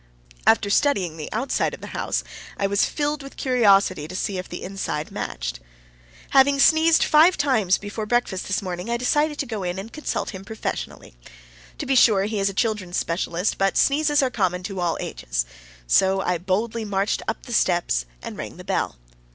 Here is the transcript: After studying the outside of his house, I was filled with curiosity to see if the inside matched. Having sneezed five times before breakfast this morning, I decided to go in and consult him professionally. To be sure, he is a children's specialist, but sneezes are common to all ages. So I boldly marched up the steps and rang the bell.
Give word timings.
After 0.47 0.71
studying 0.71 1.15
the 1.17 1.31
outside 1.31 1.75
of 1.75 1.81
his 1.81 1.91
house, 1.91 2.23
I 2.57 2.65
was 2.65 2.85
filled 2.85 3.21
with 3.21 3.37
curiosity 3.37 4.07
to 4.07 4.15
see 4.15 4.39
if 4.39 4.49
the 4.49 4.63
inside 4.63 5.11
matched. 5.11 5.59
Having 6.31 6.59
sneezed 6.59 7.03
five 7.03 7.37
times 7.37 7.77
before 7.77 8.07
breakfast 8.07 8.47
this 8.47 8.63
morning, 8.63 8.89
I 8.89 8.97
decided 8.97 9.37
to 9.37 9.45
go 9.45 9.61
in 9.61 9.77
and 9.77 9.93
consult 9.93 10.31
him 10.31 10.43
professionally. 10.43 11.13
To 11.77 11.85
be 11.85 11.93
sure, 11.93 12.23
he 12.23 12.39
is 12.39 12.49
a 12.49 12.53
children's 12.55 12.97
specialist, 12.97 13.59
but 13.59 13.77
sneezes 13.77 14.23
are 14.23 14.31
common 14.31 14.63
to 14.63 14.79
all 14.79 14.97
ages. 14.99 15.45
So 15.85 16.21
I 16.21 16.39
boldly 16.39 16.83
marched 16.83 17.21
up 17.27 17.43
the 17.43 17.53
steps 17.53 18.05
and 18.23 18.35
rang 18.39 18.57
the 18.57 18.63
bell. 18.63 18.95